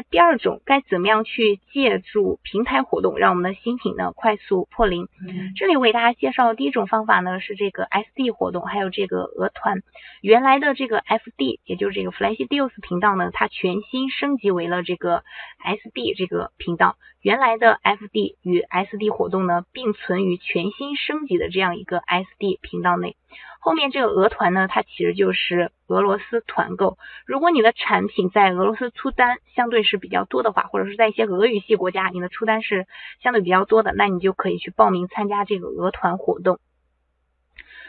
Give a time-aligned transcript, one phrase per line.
[0.00, 5.08] 那第二种该怎么样去借助平台活动，让我们的新品呢快速破零？
[5.56, 9.82] 这里为大家介绍的第一种方法呢是这个 SD 活动，还有这个鹅团。
[10.22, 15.22] 原来的这个 FD，也就是这个 Flash Deals 频道呢，它全新升级为了这个
[15.62, 16.96] SD 这个频道。
[17.20, 23.16] 原来的 FD 与 SD 活动呢并存于全新升级的这样一个 SD 频道内。
[23.60, 26.96] 后面这个俄团呢，它其实就是俄罗斯团购。
[27.26, 32.86] 如果你的产品在俄罗斯出单相对是比较多的话，或者是在一些俄语系国家，你的出单是
[33.22, 36.58] 相对比较多的，那你就可以去报名参加这个俄团活动，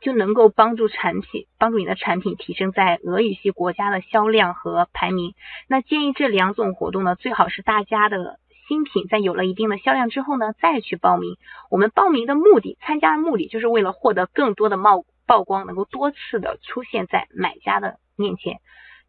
[0.00, 5.34] 就能够帮助产品，帮助你的产品提升在俄语系国家的销量和排名。
[5.68, 11.36] 那建议这两种活动呢，最好是大家的新品在有了一定的销量之后呢，再去报名。
[11.70, 15.04] 我们报名的目的，参加的目的，就是为了获得更多的冒。
[15.26, 18.60] 曝光能够多次的出现在买家的面前。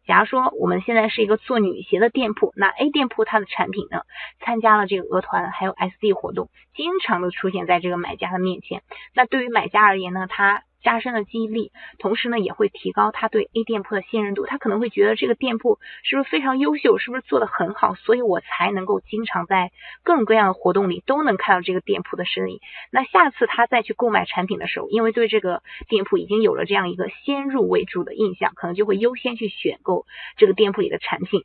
[0.06, 4.02] 假如说我们现在是一个做女鞋的店铺，那 A 店铺它的产品呢，
[4.40, 8.82] 参加了这个鹅团还有 SD 活动，经常的出现在这个买家的面前。
[9.14, 10.62] 那对于买家而言呢，他。
[10.84, 14.46] 加深了记忆力，同时呢也会提高他对 A 店铺的信任度。
[14.46, 19.72] 他可能会觉得这个店铺是不是非常优秀，是不是做的很好，所以我才能够经常在
[20.04, 22.60] 各种各样的活动里都能看到这个店铺的身影。
[22.92, 30.04] 那下次他再去购买产品的时候，因为对这个店铺已经有了这样一个先入为主的印象，可能就会优先去选购
[30.36, 31.44] 这个店铺里的产品。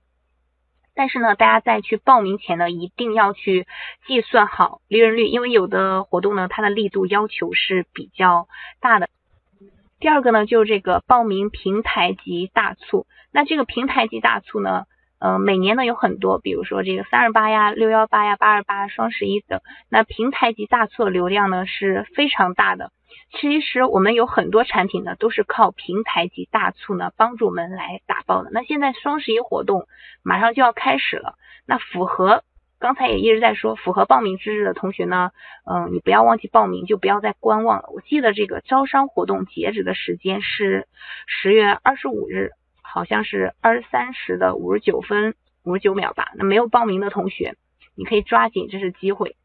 [0.95, 3.67] 但是呢，大家在去报名前呢，一定要去
[4.05, 8.49] 计算好利润率，因为有的活动呢，它的力度要求是比较
[8.81, 9.07] 大的。
[9.99, 13.05] 第二个呢，就是这个报名平台级大促。
[13.31, 14.85] 那这个平台级大促呢，
[15.19, 19.59] 呃，每年呢有很多，比如说这个三二八呀、六幺八呀、八二八、双十一等。
[19.89, 22.91] 那平台级大促的流量呢是非常大的。
[23.31, 28.49] 其实我们有很多产品呢，都是靠平台级大促呢帮助我们来打爆的。
[28.53, 29.85] 那现在双十一活动
[30.23, 32.43] 马上就要开始了，那符合。
[32.79, 35.31] 刚才也一直在说，符合报名资质的同学呢，
[35.65, 37.89] 嗯，你不要忘记报名，就不要再观望了。
[37.93, 40.87] 我记得这个招商活动截止的时间是
[41.27, 42.51] 十月二十五日，
[42.81, 46.31] 好像是二十三时的五十九分五十九秒吧。
[46.35, 47.55] 那没有报名的同学，
[47.95, 49.35] 你可以抓紧，这次机会。